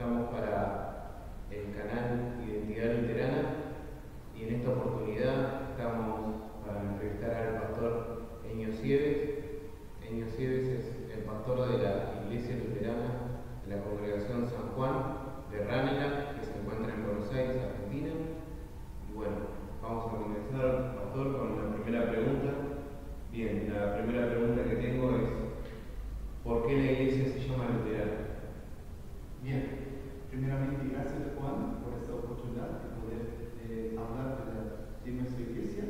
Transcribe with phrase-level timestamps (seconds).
[0.00, 3.42] Estamos para el canal Identidad Luterana
[4.34, 9.44] y en esta oportunidad estamos para entrevistar al pastor Eño Sieves.
[10.00, 14.94] Eño Sieves es el pastor de la Iglesia Luterana de la Congregación San Juan
[15.52, 18.08] de Ránela, que se encuentra en Buenos Aires, Argentina.
[19.06, 19.36] Y bueno,
[19.82, 22.48] vamos a comenzar, pastor, con la primera pregunta.
[23.30, 25.28] Bien, la primera pregunta que tengo es,
[26.42, 27.19] ¿por qué la Iglesia
[31.40, 34.62] Juan por esta oportunidad de poder eh, hablar de, la,
[35.04, 35.84] de nuestra iglesia.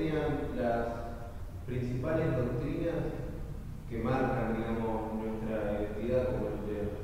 [0.00, 0.86] serían las
[1.66, 3.04] principales doctrinas
[3.90, 6.99] que marcan, digamos, nuestra identidad como estudiantes?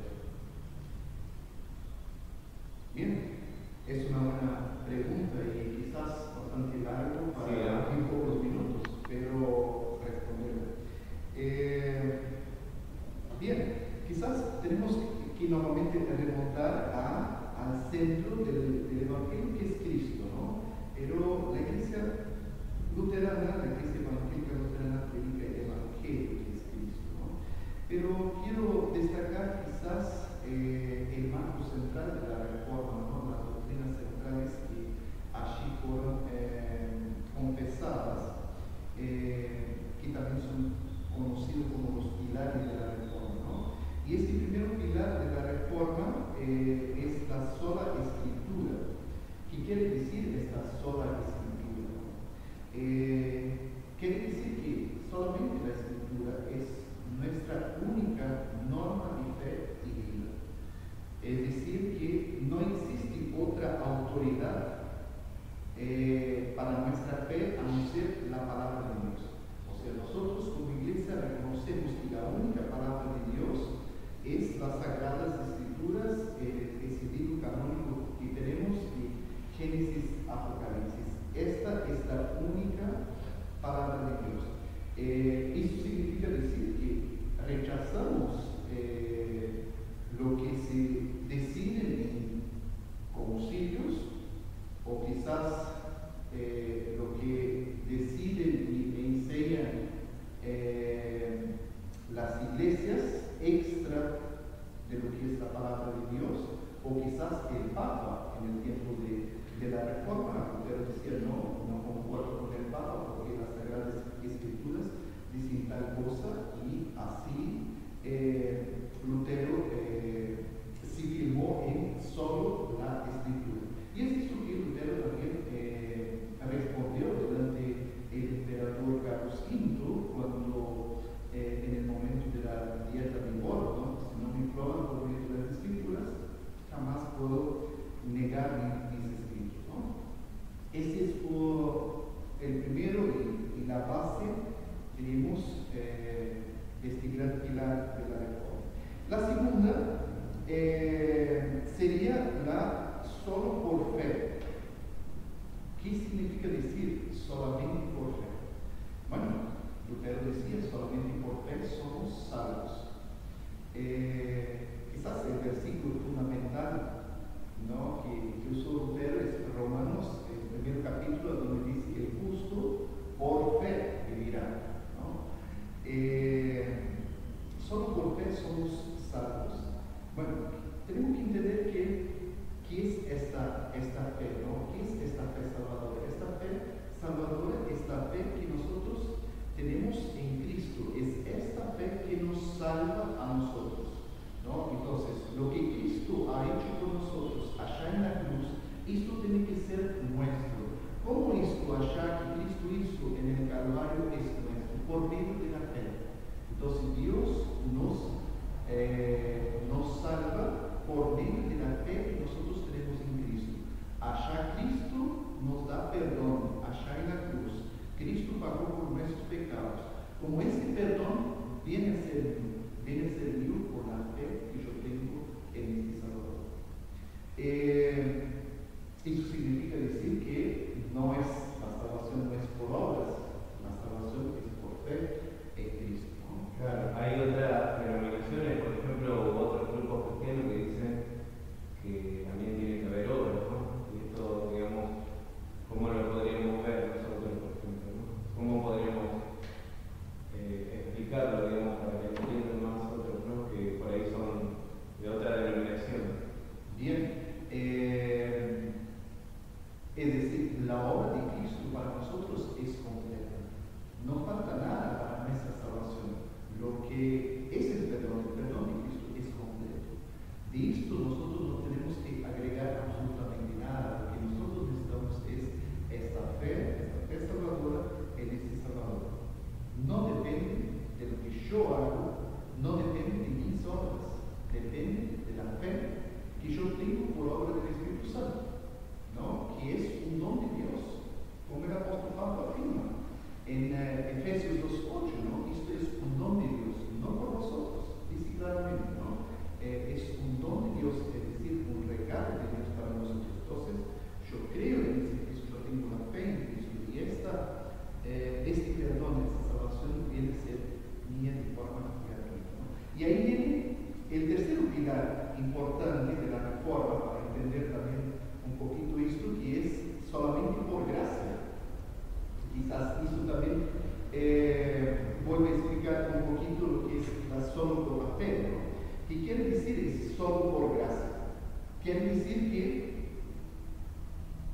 [332.39, 332.87] que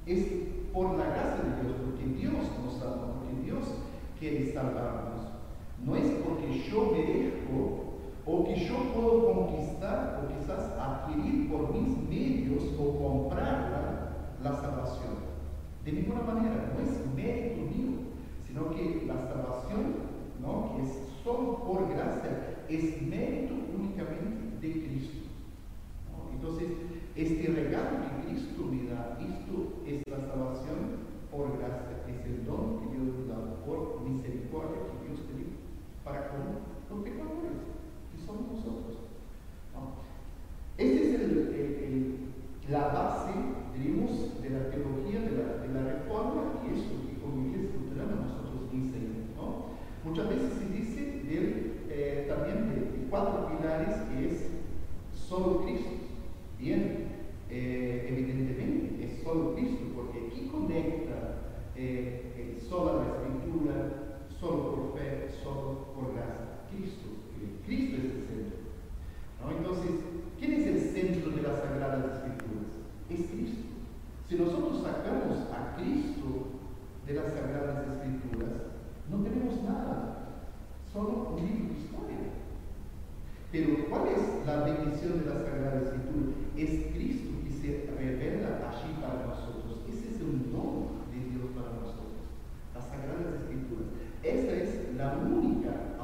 [0.06, 0.28] es
[0.74, 2.34] por la gracia de Dios, porque Dios
[2.64, 3.64] nos salva, porque Dios
[4.20, 5.28] quiere salvarnos.
[5.84, 7.84] No es porque yo merezco
[8.26, 13.70] o que yo puedo conquistar o quizás adquirir por mis medios o comprar
[14.42, 15.34] la, la salvación.
[15.84, 17.92] De ninguna manera, no es mérito mío,
[18.48, 19.96] sino que la salvación,
[20.42, 20.76] ¿no?
[20.76, 20.90] que es
[21.24, 25.28] solo por gracia, es mérito únicamente de Cristo.
[26.34, 26.68] Entonces,
[27.16, 32.80] este regalo que Cristo me da, esto es la salvación por gracia, es el don
[32.80, 35.54] que Dios me da por misericordia que Dios te dio
[36.04, 36.58] para con
[36.90, 37.54] los pecadores,
[38.10, 38.98] que somos nosotros.
[39.78, 40.02] ¿No?
[40.80, 43.34] Esta es la base,
[43.78, 46.33] diríamos, de la teología de la, de la reforma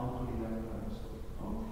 [0.01, 1.24] autodidakt mühendis olduk.
[1.38, 1.63] Tamam.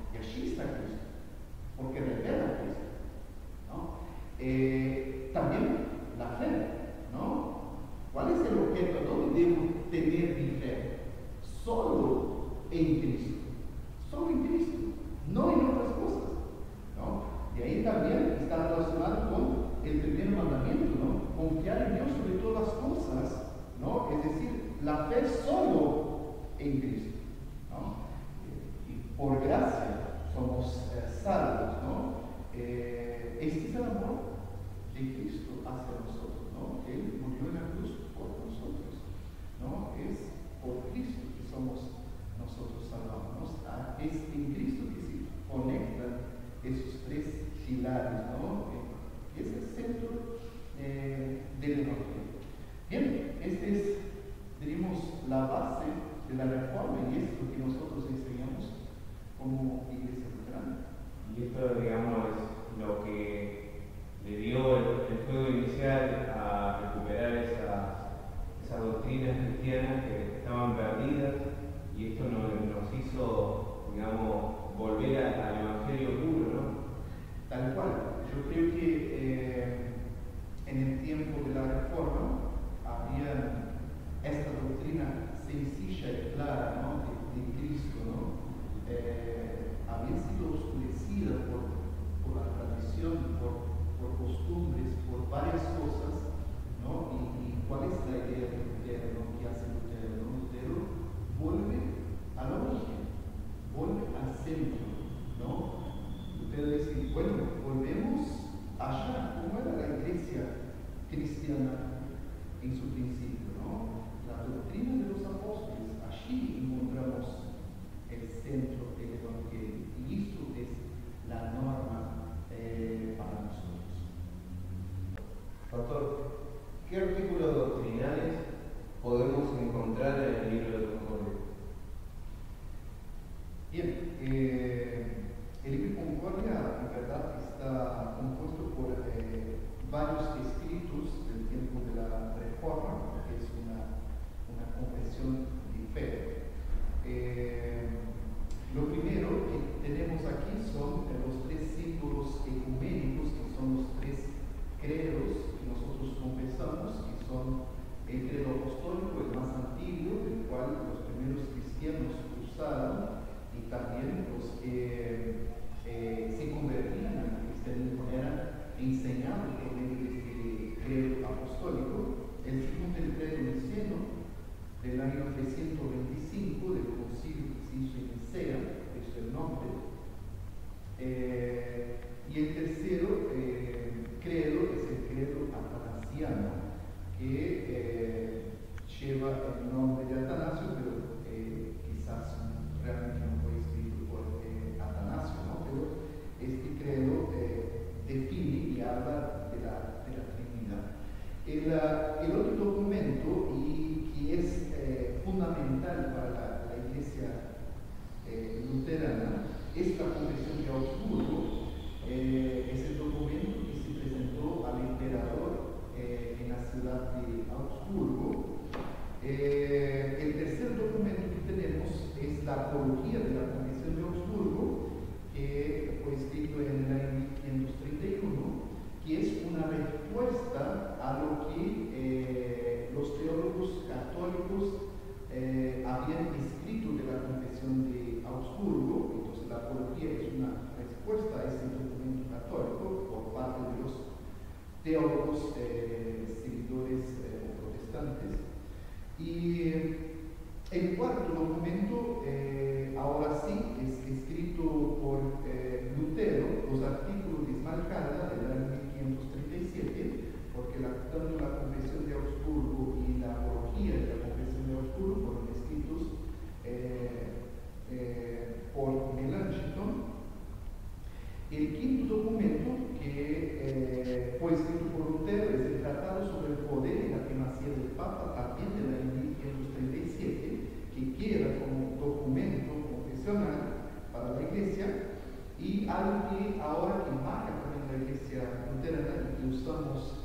[95.38, 95.76] Money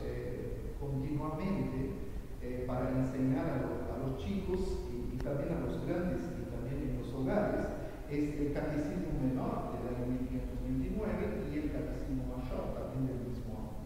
[0.04, 1.92] eh, continuamente
[2.40, 6.88] eh, para enseñar a, a los chicos y, y, también a los grandes y también
[6.88, 7.66] en los hogares
[8.08, 13.84] es el catecismo menor del año 1529 y el catecismo mayor también del mismo año.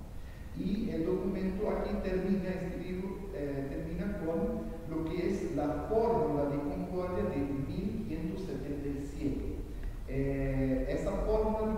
[0.54, 6.46] Y el documento aquí termina, este escrito, eh, termina con lo que es la fórmula
[6.46, 9.56] de concordia de 1577.
[10.08, 11.75] Eh, esa fórmula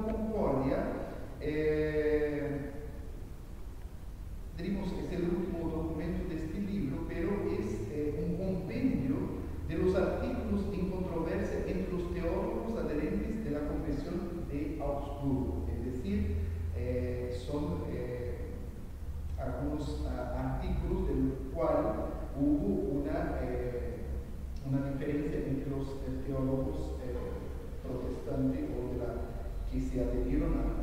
[26.38, 27.18] teólogos pues, eh,
[27.82, 28.94] protestantes o
[29.70, 30.77] que se adherieron a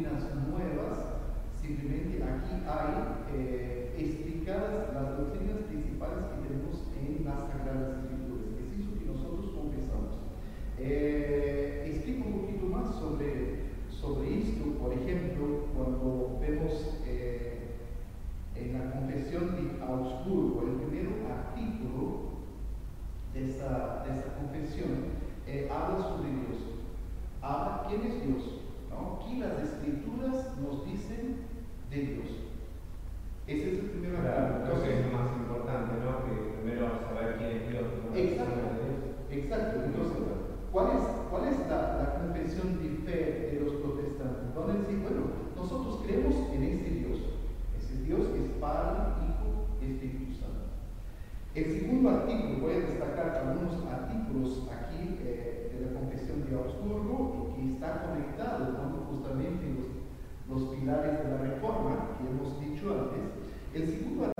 [0.00, 0.49] Gracias.
[51.52, 57.56] El segundo artículo, voy a destacar algunos artículos aquí eh, de la Confesión de Augsburgo
[57.58, 59.10] y que están conectados ¿no?
[59.10, 59.90] justamente los,
[60.46, 63.34] los pilares de la reforma que hemos dicho antes.
[63.74, 64.30] El segundo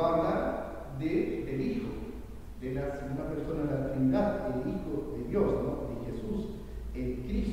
[0.00, 1.88] nos va a hablar de, del Hijo,
[2.60, 5.88] de la segunda persona de la Trinidad, el Hijo de Dios, ¿no?
[5.88, 6.46] de Jesús,
[6.94, 7.49] el Cristo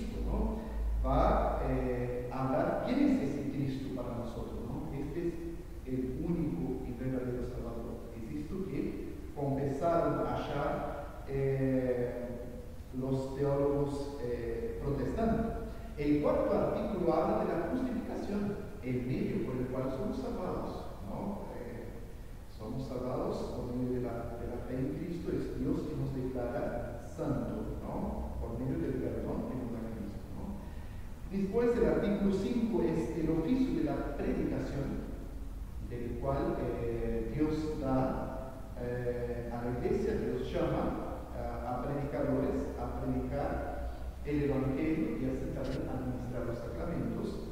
[37.87, 43.91] Eh, a la iglesia, Dios llama a, predicadores a predicar
[44.25, 47.47] el Evangelio y así también administrar los sacramentos.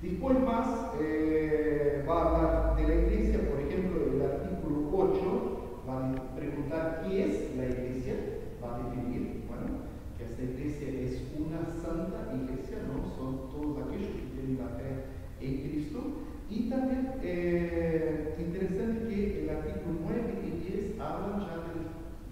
[0.00, 6.10] Después más eh, va a hablar de la iglesia, por ejemplo, el artículo 8 va
[6.10, 8.14] a preguntar qué es la iglesia,
[8.62, 9.82] va a definir, bueno,
[10.16, 13.02] que esta iglesia es una santa iglesia, ¿no?
[13.16, 19.50] Son todos aquellos que tienen la fe en Cristo y también eh, interesante que el
[19.50, 21.60] artículo 9 y 10 hablan ya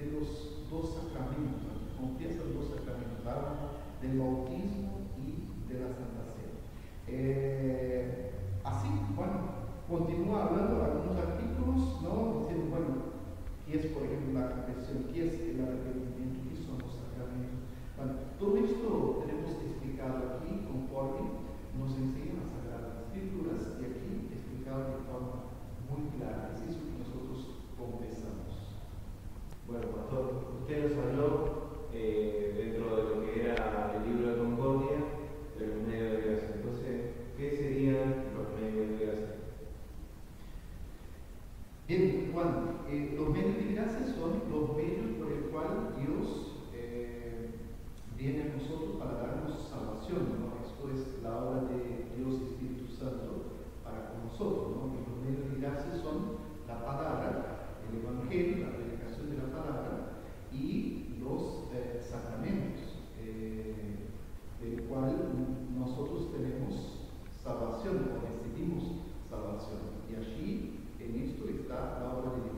[0.00, 6.32] de, los dos sacramentos, confiesa los dos sacramentos, hablan del bautismo y de la Santa
[6.32, 6.56] Cena.
[7.08, 8.30] Eh,
[8.64, 12.40] así, bueno, continúa hablando algunos artículos, ¿no?
[12.40, 12.88] Diciendo, bueno,
[13.66, 15.12] ¿qué es, por ejemplo, la confesión?
[15.12, 16.40] ¿Qué es el arrepentimiento?
[16.48, 17.68] ¿Qué son los sacramentos?
[17.96, 21.44] Bueno, todo esto tenemos explicado aquí conforme
[21.76, 23.55] nos enseña la Sagrada Escritura
[63.28, 64.06] Eh,
[64.60, 65.12] del cual
[65.76, 67.08] nosotros tenemos
[67.42, 68.84] salvación o recibimos
[69.28, 69.80] salvación.
[70.08, 72.55] Y allí en esto está la obra de Dios.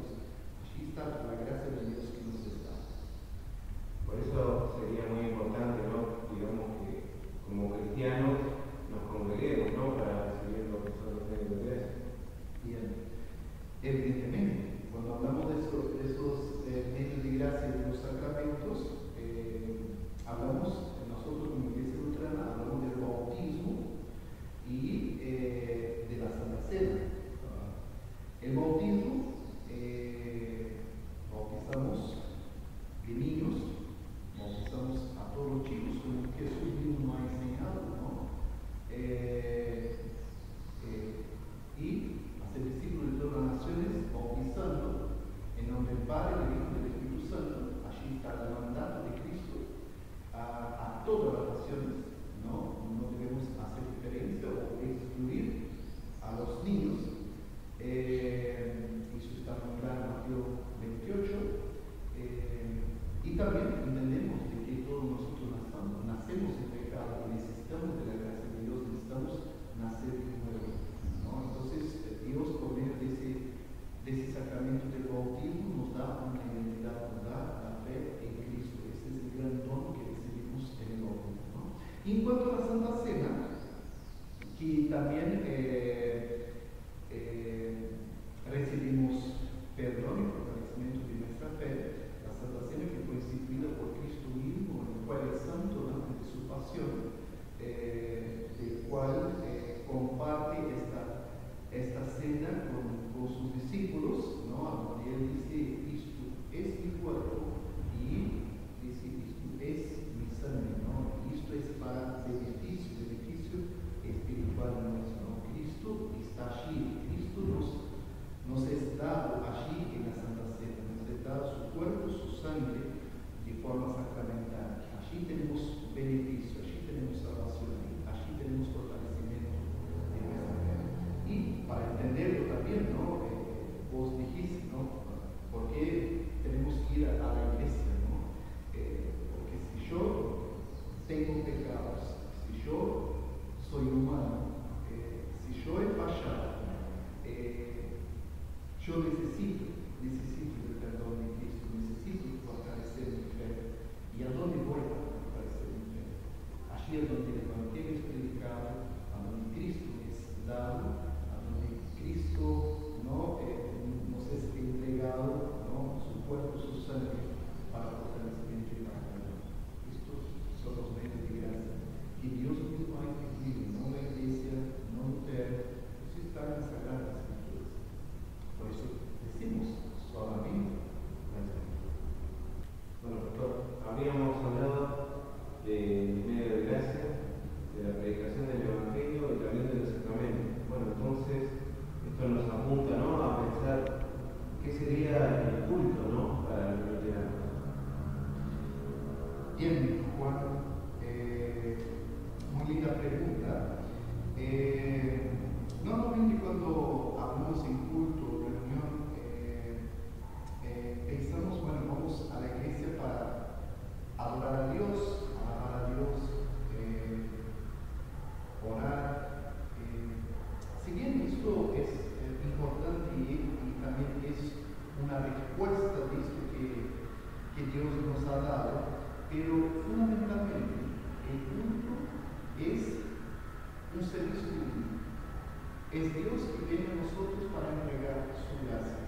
[235.98, 239.02] es Dios que viene a nosotros para entregar su gracia.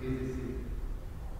[0.00, 0.72] Es decir,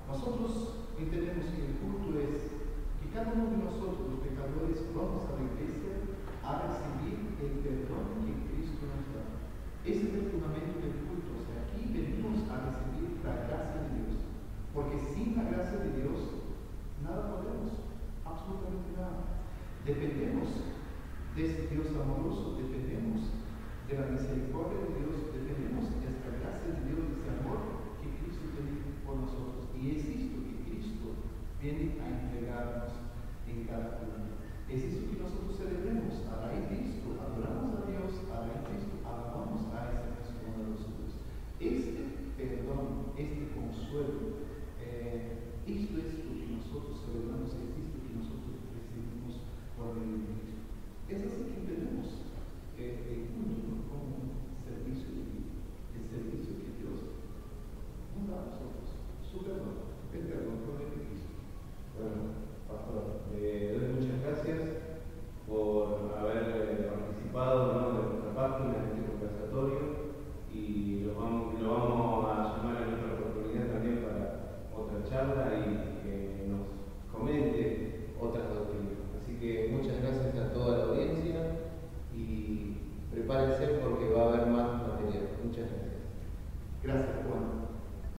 [0.05, 2.53] nosotros entendemos que el culto es
[3.01, 6.05] que cada uno de nosotros, los pecadores, vamos a la iglesia
[6.45, 9.25] a recibir el perdón que Cristo nos da.
[9.89, 11.33] Ese es el fundamento del culto.
[11.33, 14.13] O sea, aquí venimos a recibir la gracia de Dios.
[14.77, 16.45] Porque sin la gracia de Dios,
[17.01, 17.73] nada podemos,
[18.29, 19.49] absolutamente nada.
[19.87, 20.30] Depender.